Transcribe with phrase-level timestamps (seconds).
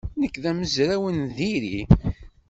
[0.21, 1.79] Nekk d amezraw n diri.